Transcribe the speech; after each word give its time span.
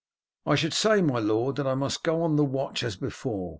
"I 0.47 0.55
should 0.55 0.73
say, 0.73 1.03
my 1.03 1.19
lord, 1.19 1.57
that 1.57 1.67
I 1.67 1.75
must 1.75 2.01
go 2.01 2.23
on 2.23 2.35
the 2.35 2.43
watch 2.43 2.81
as 2.81 2.95
before. 2.95 3.49